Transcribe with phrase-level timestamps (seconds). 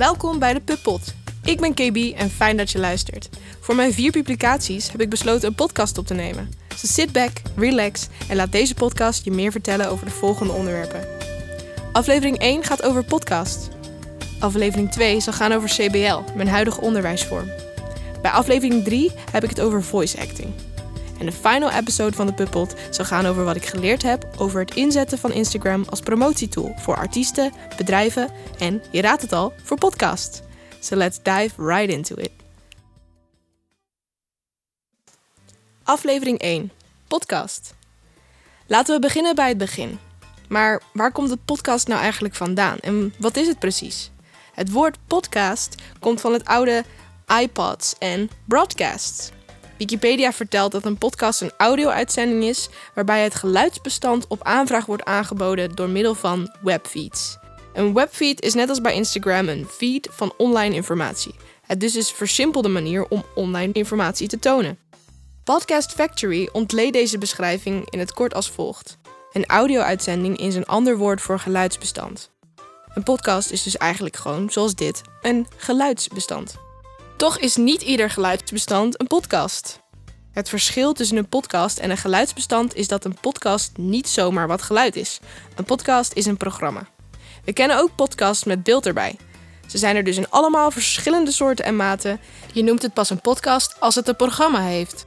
[0.00, 1.14] Welkom bij de Puppot.
[1.44, 3.28] Ik ben KB en fijn dat je luistert.
[3.60, 6.50] Voor mijn vier publicaties heb ik besloten een podcast op te nemen.
[6.68, 11.06] Dus sit back, relax en laat deze podcast je meer vertellen over de volgende onderwerpen.
[11.92, 13.68] Aflevering 1 gaat over podcast.
[14.38, 17.50] Aflevering 2 zal gaan over CBL, mijn huidige onderwijsvorm.
[18.22, 20.52] Bij aflevering 3 heb ik het over voice acting.
[21.20, 24.60] En de final episode van de Puppot zal gaan over wat ik geleerd heb over
[24.60, 29.78] het inzetten van Instagram als promotietool voor artiesten, bedrijven en, je raadt het al, voor
[29.78, 30.42] podcast.
[30.78, 32.30] So let's dive right into it.
[35.82, 36.70] Aflevering 1.
[37.08, 37.74] Podcast.
[38.66, 39.98] Laten we beginnen bij het begin.
[40.48, 44.10] Maar waar komt het podcast nou eigenlijk vandaan en wat is het precies?
[44.54, 46.84] Het woord podcast komt van het oude
[47.40, 49.30] iPods en broadcasts.
[49.80, 55.74] Wikipedia vertelt dat een podcast een audio-uitzending is waarbij het geluidsbestand op aanvraag wordt aangeboden
[55.74, 57.38] door middel van webfeeds.
[57.72, 61.34] Een webfeed is net als bij Instagram een feed van online informatie.
[61.66, 64.78] Het dus is een versimpelde manier om online informatie te tonen.
[65.44, 68.98] Podcast Factory ontleed deze beschrijving in het kort als volgt:
[69.32, 72.30] Een audio-uitzending is een ander woord voor geluidsbestand.
[72.94, 76.54] Een podcast is dus eigenlijk gewoon, zoals dit, een geluidsbestand.
[77.20, 79.80] Toch is niet ieder geluidsbestand een podcast.
[80.32, 84.62] Het verschil tussen een podcast en een geluidsbestand is dat een podcast niet zomaar wat
[84.62, 85.20] geluid is.
[85.56, 86.88] Een podcast is een programma.
[87.44, 89.16] We kennen ook podcasts met beeld erbij.
[89.66, 92.20] Ze zijn er dus in allemaal verschillende soorten en maten.
[92.52, 95.06] Je noemt het pas een podcast als het een programma heeft.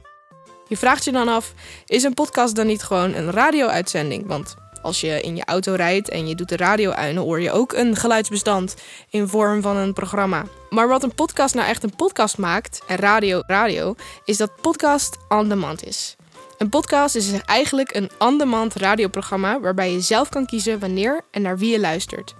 [0.68, 1.52] Je vraagt je dan af:
[1.86, 4.26] is een podcast dan niet gewoon een radio-uitzending?
[4.26, 4.54] Want
[4.84, 7.72] als je in je auto rijdt en je doet de radio uit, hoor je ook
[7.72, 8.74] een geluidsbestand
[9.10, 10.44] in vorm van een programma.
[10.70, 15.16] Maar wat een podcast nou echt een podcast maakt, en radio radio, is dat podcast
[15.28, 16.16] on demand is.
[16.58, 21.58] Een podcast is eigenlijk een on-demand radioprogramma waarbij je zelf kan kiezen wanneer en naar
[21.58, 22.34] wie je luistert.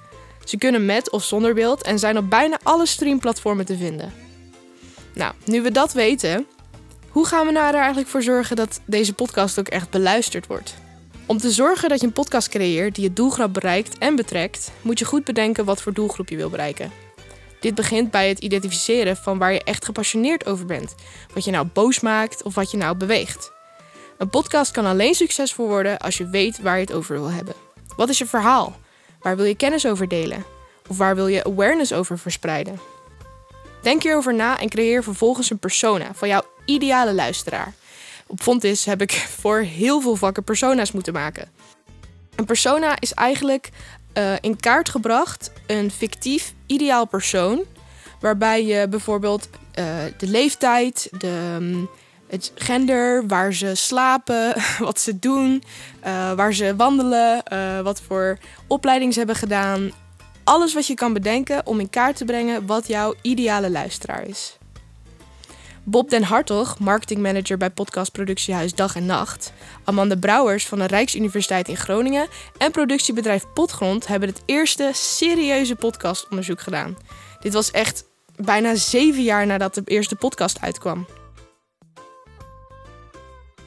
[0.45, 4.13] Ze kunnen met of zonder beeld en zijn op bijna alle streamplatformen te vinden.
[5.15, 6.47] Nou, nu we dat weten,
[7.09, 10.75] hoe gaan we nou er eigenlijk voor zorgen dat deze podcast ook echt beluisterd wordt?
[11.27, 14.99] Om te zorgen dat je een podcast creëert die je doelgroep bereikt en betrekt, moet
[14.99, 16.93] je goed bedenken wat voor doelgroep je wil bereiken.
[17.61, 20.95] Dit begint bij het identificeren van waar je echt gepassioneerd over bent,
[21.35, 23.53] wat je nou boos maakt of wat je nou beweegt.
[24.19, 27.55] Een podcast kan alleen succesvol worden als je weet waar je het over wil hebben.
[27.97, 28.77] Wat is je verhaal?
[29.21, 30.45] Waar wil je kennis over delen?
[30.89, 32.81] Of waar wil je awareness over verspreiden?
[33.83, 37.75] Denk hierover na en creëer vervolgens een persona van jouw ideale luisteraar.
[38.27, 41.49] Op Fontis heb ik voor heel veel vakken persona's moeten maken.
[42.37, 43.71] Een persona is eigenlijk
[44.19, 47.63] uh, in kaart gebracht een fictief ideaal persoon.
[48.21, 49.49] Waarbij je bijvoorbeeld
[49.79, 49.85] uh,
[50.19, 51.89] de leeftijd, de, um,
[52.27, 55.63] het gender, waar ze slapen, wat ze doen,
[56.07, 57.43] uh, waar ze wandelen,
[57.85, 59.91] wat voor opleiding ze hebben gedaan.
[60.45, 64.59] Alles wat je kan bedenken om in kaart te brengen wat jouw ideale luisteraar is.
[65.87, 69.53] Bob den Hartog, marketingmanager bij podcastproductiehuis Dag en Nacht.
[69.85, 72.29] Amanda Brouwers van de Rijksuniversiteit in Groningen
[72.59, 76.97] en productiebedrijf Potgrond hebben het eerste serieuze podcastonderzoek gedaan.
[77.41, 78.05] Dit was echt
[78.37, 81.07] bijna zeven jaar nadat de eerste podcast uitkwam.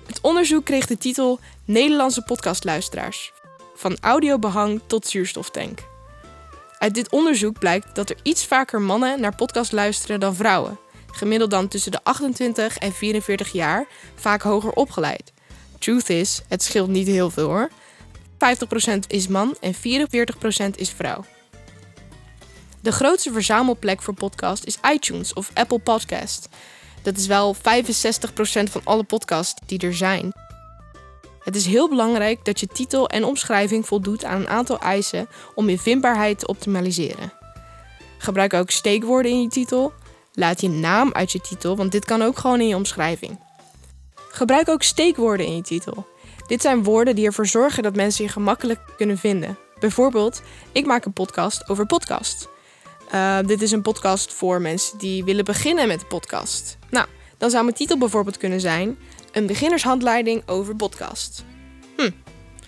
[0.06, 3.34] Het onderzoek kreeg de titel Nederlandse podcastluisteraars.
[3.76, 5.80] Van audiobehang tot zuurstoftank.
[6.80, 10.86] Uit dit onderzoek blijkt dat er iets vaker mannen naar podcast luisteren dan vrouwen
[11.18, 15.34] gemiddeld dan tussen de 28 en 44 jaar, vaak hoger opgeleid.
[15.80, 17.70] Truth is, het scheelt niet heel veel hoor.
[18.34, 19.78] 50% is man en 44%
[20.76, 21.26] is vrouw.
[22.80, 26.50] De grootste verzamelplek voor podcast is iTunes of Apple Podcast.
[27.02, 27.60] Dat is wel 65%
[28.70, 30.32] van alle podcasts die er zijn.
[31.40, 35.70] Het is heel belangrijk dat je titel en omschrijving voldoet aan een aantal eisen om
[35.70, 37.34] je vindbaarheid te optimaliseren.
[38.18, 39.94] Gebruik ook steekwoorden in je titel,
[40.40, 43.40] Laat je naam uit je titel, want dit kan ook gewoon in je omschrijving.
[44.30, 46.08] Gebruik ook steekwoorden in je titel.
[46.48, 49.58] Dit zijn woorden die ervoor zorgen dat mensen je gemakkelijk kunnen vinden.
[49.80, 52.50] Bijvoorbeeld, ik maak een podcast over podcast.
[53.14, 56.78] Uh, dit is een podcast voor mensen die willen beginnen met de podcast.
[56.90, 57.08] Nou,
[57.38, 58.98] dan zou mijn titel bijvoorbeeld kunnen zijn:
[59.32, 61.44] Een beginnershandleiding over podcast.
[61.96, 62.12] Hm,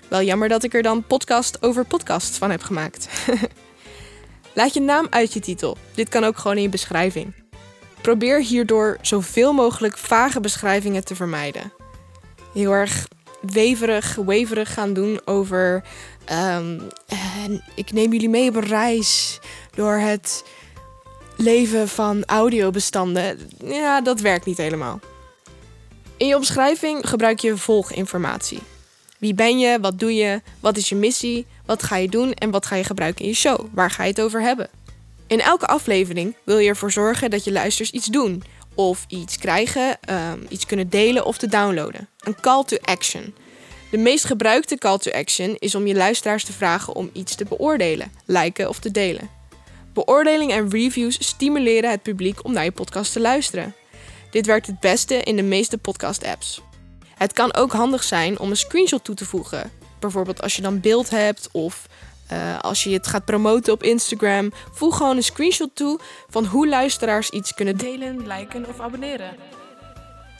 [0.07, 3.09] wel jammer dat ik er dan podcast over podcast van heb gemaakt.
[4.53, 5.77] Laat je naam uit je titel.
[5.95, 7.47] Dit kan ook gewoon in je beschrijving.
[8.01, 11.73] Probeer hierdoor zoveel mogelijk vage beschrijvingen te vermijden.
[12.53, 13.07] Heel erg
[13.41, 15.83] weverig, weverig gaan doen over.
[16.57, 16.81] Um,
[17.75, 19.39] ik neem jullie mee op een reis
[19.75, 20.43] door het
[21.35, 23.39] leven van audiobestanden.
[23.63, 24.99] Ja, dat werkt niet helemaal.
[26.17, 28.59] In je omschrijving gebruik je volginformatie.
[29.17, 29.79] Wie ben je?
[29.81, 30.41] Wat doe je?
[30.59, 31.45] Wat is je missie?
[31.65, 32.33] Wat ga je doen?
[32.33, 33.65] En wat ga je gebruiken in je show?
[33.73, 34.69] Waar ga je het over hebben?
[35.29, 38.43] In elke aflevering wil je ervoor zorgen dat je luisters iets doen,
[38.75, 42.09] of iets krijgen, um, iets kunnen delen of te downloaden.
[42.19, 43.35] Een call to action.
[43.91, 47.45] De meest gebruikte call to action is om je luisteraars te vragen om iets te
[47.45, 49.29] beoordelen, liken of te delen.
[49.93, 53.75] Beoordeling en reviews stimuleren het publiek om naar je podcast te luisteren.
[54.31, 56.61] Dit werkt het beste in de meeste podcast-apps.
[57.15, 59.71] Het kan ook handig zijn om een screenshot toe te voegen.
[59.99, 61.87] Bijvoorbeeld als je dan beeld hebt of
[62.33, 64.51] uh, als je het gaat promoten op Instagram.
[64.71, 65.99] Voeg gewoon een screenshot toe
[66.29, 69.35] van hoe luisteraars iets kunnen delen, liken of abonneren.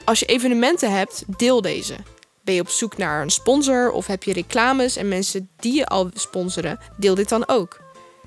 [0.06, 1.96] Als je evenementen hebt, deel deze.
[2.42, 5.86] Ben je op zoek naar een sponsor of heb je reclames en mensen die je
[5.86, 7.80] al sponsoren, deel dit dan ook.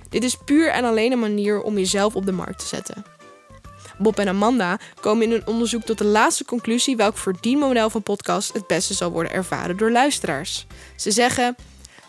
[0.08, 3.04] Dit is puur en alleen een manier om jezelf op de markt te zetten.
[3.98, 8.52] Bob en Amanda komen in hun onderzoek tot de laatste conclusie welk verdienmodel van podcast
[8.52, 10.66] het beste zal worden ervaren door luisteraars.
[10.96, 11.56] Ze zeggen: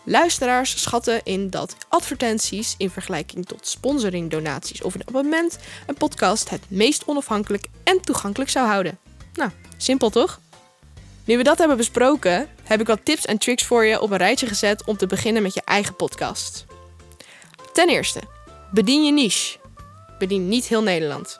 [0.05, 5.57] Luisteraars schatten in dat advertenties in vergelijking tot sponsoring, donaties of een abonnement
[5.87, 8.97] een podcast het meest onafhankelijk en toegankelijk zou houden.
[9.33, 10.39] Nou, simpel toch?
[11.25, 14.17] Nu we dat hebben besproken, heb ik wat tips en tricks voor je op een
[14.17, 16.65] rijtje gezet om te beginnen met je eigen podcast.
[17.73, 18.21] Ten eerste,
[18.71, 19.57] bedien je niche.
[20.17, 21.39] Bedien niet heel Nederland.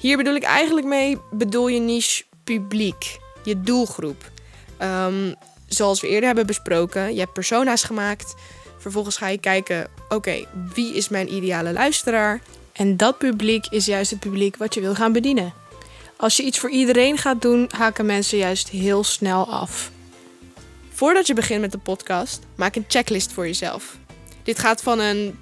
[0.00, 4.30] Hier bedoel ik eigenlijk mee, bedoel je niche publiek, je doelgroep.
[4.82, 5.34] Um,
[5.68, 8.34] zoals we eerder hebben besproken, je hebt persona's gemaakt.
[8.78, 12.40] Vervolgens ga je kijken, oké, wie is mijn ideale luisteraar?
[12.72, 15.52] En dat publiek is juist het publiek wat je wil gaan bedienen.
[16.16, 19.90] Als je iets voor iedereen gaat doen, haken mensen juist heel snel af.
[20.92, 23.96] Voordat je begint met de podcast, maak een checklist voor jezelf.
[24.42, 25.38] Dit gaat van een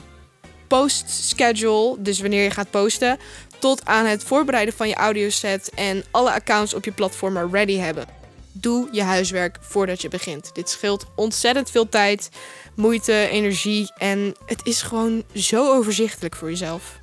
[0.66, 3.18] post schedule, dus wanneer je gaat posten,
[3.58, 8.23] tot aan het voorbereiden van je audioset en alle accounts op je platform ready hebben.
[8.56, 10.54] Doe je huiswerk voordat je begint.
[10.54, 12.28] Dit scheelt ontzettend veel tijd,
[12.76, 17.00] moeite, energie en het is gewoon zo overzichtelijk voor jezelf.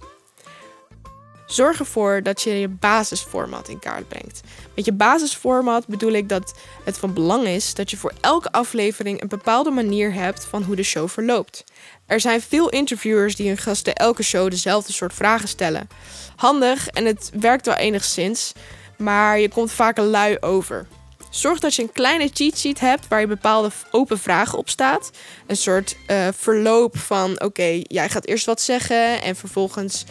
[1.46, 4.42] Zorg ervoor dat je je basisformat in kaart brengt.
[4.76, 6.54] Met je basisformat bedoel ik dat
[6.84, 10.76] het van belang is dat je voor elke aflevering een bepaalde manier hebt van hoe
[10.76, 11.64] de show verloopt.
[12.06, 15.88] Er zijn veel interviewers die hun gasten elke show dezelfde soort vragen stellen.
[16.36, 18.52] Handig en het werkt wel enigszins,
[18.98, 20.88] maar je komt vaak lui over.
[21.32, 25.12] Zorg dat je een kleine cheat sheet hebt waar je bepaalde open vragen op staat.
[25.48, 30.06] Een soort uh, verloop van: oké, jij gaat eerst wat zeggen en vervolgens.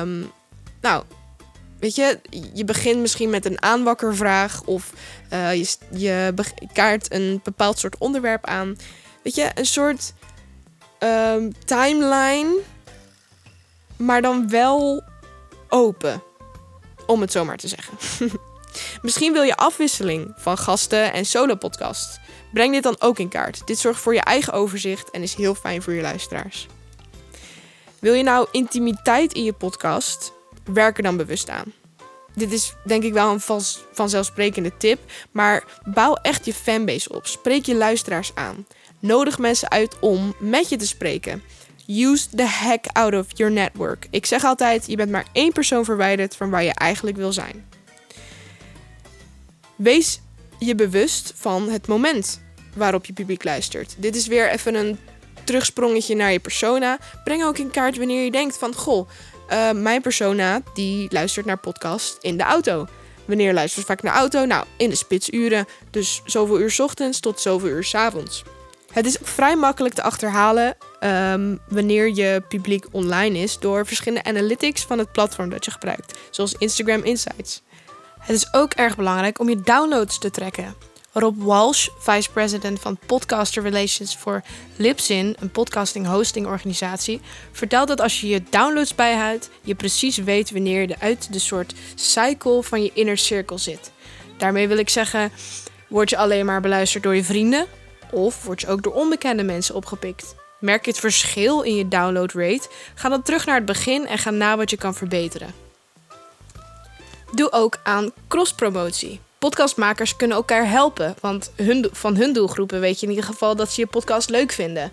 [0.00, 0.32] Um,
[0.80, 1.04] nou,
[1.78, 2.20] weet je,
[2.54, 4.92] je begint misschien met een aanwakkervraag of
[5.32, 6.34] uh, je, je
[6.72, 8.76] kaart een bepaald soort onderwerp aan.
[9.22, 10.12] Weet je, een soort
[10.98, 12.58] um, timeline,
[13.96, 15.02] maar dan wel
[15.68, 16.22] open.
[17.06, 17.98] Om het zo maar te zeggen.
[19.06, 22.20] Misschien wil je afwisseling van gasten en solo-podcast.
[22.52, 23.66] Breng dit dan ook in kaart.
[23.66, 26.66] Dit zorgt voor je eigen overzicht en is heel fijn voor je luisteraars.
[27.98, 30.32] Wil je nou intimiteit in je podcast?
[30.72, 31.72] Werk er dan bewust aan.
[32.34, 35.00] Dit is denk ik wel een vanzelfsprekende tip,
[35.30, 37.26] maar bouw echt je fanbase op.
[37.26, 38.66] Spreek je luisteraars aan.
[38.98, 41.42] Nodig mensen uit om met je te spreken.
[41.86, 44.06] Use the heck out of your network.
[44.10, 47.75] Ik zeg altijd: je bent maar één persoon verwijderd van waar je eigenlijk wil zijn.
[49.76, 50.20] Wees
[50.58, 52.40] je bewust van het moment
[52.74, 53.94] waarop je publiek luistert.
[53.98, 54.98] Dit is weer even een
[55.44, 56.98] terugsprongetje naar je persona.
[57.24, 58.74] Breng ook in kaart wanneer je denkt van...
[58.74, 59.08] Goh,
[59.52, 62.86] uh, mijn persona die luistert naar podcast in de auto.
[63.24, 64.44] Wanneer luistert vaak naar auto?
[64.44, 65.66] Nou, in de spitsuren.
[65.90, 68.42] Dus zoveel uur ochtends tot zoveel uur s avonds.
[68.92, 73.58] Het is vrij makkelijk te achterhalen um, wanneer je publiek online is...
[73.58, 76.18] door verschillende analytics van het platform dat je gebruikt.
[76.30, 77.62] Zoals Instagram Insights.
[78.26, 80.74] Het is ook erg belangrijk om je downloads te trekken.
[81.12, 84.42] Rob Walsh, vice president van Podcaster Relations voor
[84.76, 87.20] Libsyn, een podcasting hosting organisatie,
[87.52, 91.74] vertelt dat als je je downloads bijhoudt, je precies weet wanneer je uit de soort
[91.94, 93.90] cycle van je inner circle zit.
[94.36, 95.32] Daarmee wil ik zeggen,
[95.88, 97.66] word je alleen maar beluisterd door je vrienden
[98.12, 100.34] of word je ook door onbekende mensen opgepikt?
[100.60, 102.68] Merk je het verschil in je download rate?
[102.94, 105.65] Ga dan terug naar het begin en ga na wat je kan verbeteren.
[107.32, 109.20] Doe ook aan cross-promotie.
[109.38, 113.72] Podcastmakers kunnen elkaar helpen, want hun, van hun doelgroepen weet je in ieder geval dat
[113.72, 114.92] ze je podcast leuk vinden.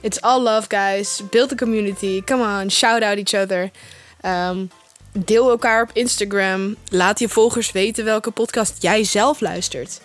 [0.00, 1.22] It's all love, guys.
[1.30, 2.22] Build a community.
[2.24, 3.70] Come on, shout out each other.
[4.22, 4.70] Um,
[5.12, 6.76] deel elkaar op Instagram.
[6.88, 10.00] Laat je volgers weten welke podcast jij zelf luistert.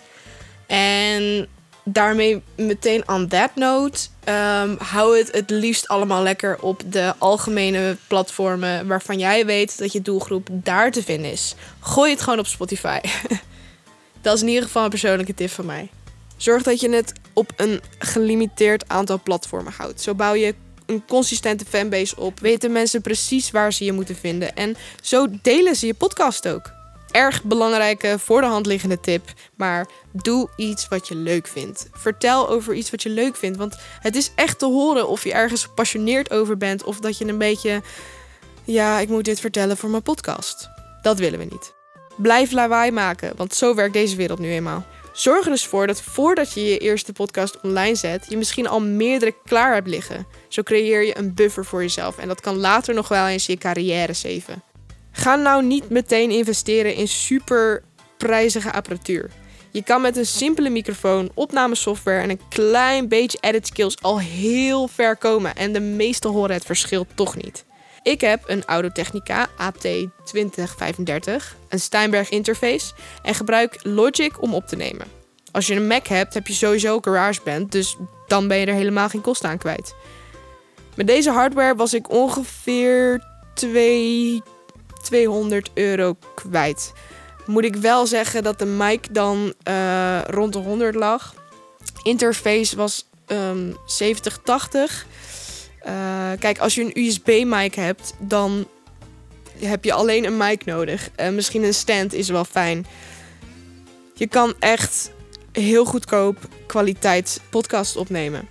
[0.66, 1.48] En
[1.84, 7.96] daarmee meteen on that note, um, hou het het liefst allemaal lekker op de algemene
[8.06, 11.54] platformen waarvan jij weet dat je doelgroep daar te vinden is.
[11.80, 12.98] Gooi het gewoon op Spotify.
[14.22, 15.88] dat is in ieder geval een persoonlijke tip van mij.
[16.36, 20.00] Zorg dat je het op een gelimiteerd aantal platformen houdt.
[20.00, 20.54] Zo bouw je
[20.86, 22.40] een consistente fanbase op.
[22.40, 24.54] Weten mensen precies waar ze je moeten vinden.
[24.54, 26.79] En zo delen ze je podcast ook.
[27.10, 29.32] Erg belangrijke, voor de hand liggende tip.
[29.56, 31.88] Maar doe iets wat je leuk vindt.
[31.92, 33.58] Vertel over iets wat je leuk vindt.
[33.58, 36.84] Want het is echt te horen of je ergens gepassioneerd over bent.
[36.84, 37.82] Of dat je een beetje.
[38.64, 40.68] Ja, ik moet dit vertellen voor mijn podcast.
[41.02, 41.72] Dat willen we niet.
[42.16, 44.84] Blijf lawaai maken, want zo werkt deze wereld nu eenmaal.
[45.12, 48.80] Zorg er dus voor dat voordat je je eerste podcast online zet, je misschien al
[48.80, 50.26] meerdere klaar hebt liggen.
[50.48, 53.56] Zo creëer je een buffer voor jezelf en dat kan later nog wel eens je
[53.56, 54.62] carrière zeven.
[55.20, 57.82] Ga nou niet meteen investeren in super
[58.16, 59.30] prijzige apparatuur.
[59.70, 64.88] Je kan met een simpele microfoon, opnamesoftware en een klein beetje edit skills al heel
[64.88, 67.64] ver komen en de meesten horen het verschil toch niet.
[68.02, 69.52] Ik heb een Audio-Technica AT2035,
[71.68, 75.06] een Steinberg interface en gebruik Logic om op te nemen.
[75.52, 77.96] Als je een Mac hebt, heb je sowieso GarageBand, dus
[78.26, 79.94] dan ben je er helemaal geen kosten aan kwijt.
[80.94, 83.24] Met deze hardware was ik ongeveer
[83.54, 84.42] 2,
[85.02, 86.92] 200 euro kwijt.
[87.46, 91.34] Moet ik wel zeggen dat de mic dan uh, rond de 100 lag.
[92.02, 95.06] Interface was um, 70, 80.
[95.86, 95.92] Uh,
[96.38, 98.66] kijk, als je een USB-mic hebt, dan
[99.58, 101.10] heb je alleen een mic nodig.
[101.32, 102.86] Misschien een stand is wel fijn.
[104.14, 105.10] Je kan echt
[105.52, 108.48] heel goedkoop kwaliteit podcast opnemen.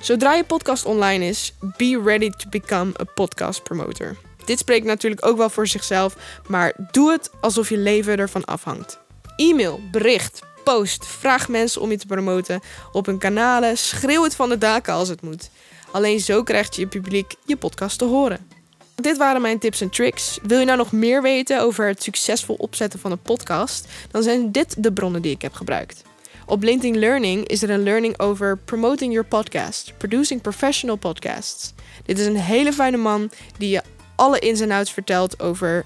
[0.00, 4.16] Zodra je podcast online is, be ready to become a podcast promoter.
[4.44, 6.16] Dit spreekt natuurlijk ook wel voor zichzelf,
[6.48, 8.98] maar doe het alsof je leven ervan afhangt.
[9.36, 12.60] E-mail, bericht, post, vraag mensen om je te promoten
[12.92, 15.50] op hun kanalen, schreeuw het van de daken als het moet.
[15.90, 18.48] Alleen zo krijgt je publiek je podcast te horen.
[18.94, 20.38] Dit waren mijn tips en tricks.
[20.42, 23.86] Wil je nou nog meer weten over het succesvol opzetten van een podcast?
[24.10, 26.02] Dan zijn dit de bronnen die ik heb gebruikt.
[26.46, 31.72] Op LinkedIn Learning is er een learning over promoting your podcast, producing professional podcasts.
[32.04, 33.82] Dit is een hele fijne man die je
[34.16, 35.84] alle ins en outs vertelt over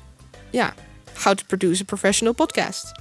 [0.50, 0.75] ja,
[1.25, 2.92] how to produce a professional podcast.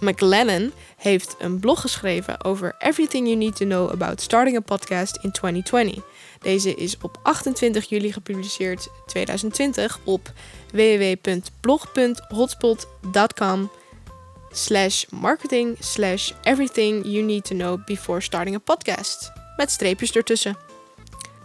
[0.00, 5.18] McLennan heeft een blog geschreven over everything you need to know about starting a podcast
[5.22, 6.02] in 2020.
[6.40, 10.32] Deze is op 28 juli gepubliceerd 2020 op
[10.72, 13.70] www.blog.hotspot.com
[14.50, 19.32] slash marketing slash everything you need to know before starting a podcast.
[19.56, 20.65] Met streepjes ertussen.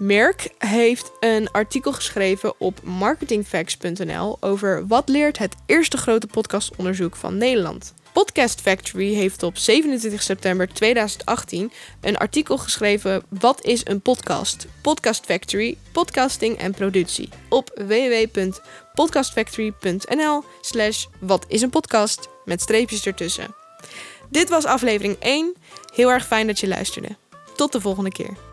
[0.01, 7.37] Merck heeft een artikel geschreven op marketingfacts.nl over wat leert het eerste grote podcastonderzoek van
[7.37, 7.93] Nederland.
[8.11, 14.67] Podcast Factory heeft op 27 september 2018 een artikel geschreven Wat is een podcast?
[14.81, 23.55] Podcast Factory, podcasting en productie op www.podcastfactory.nl slash wat is een podcast met streepjes ertussen.
[24.29, 25.55] Dit was aflevering 1.
[25.93, 27.17] Heel erg fijn dat je luisterde.
[27.55, 28.50] Tot de volgende keer.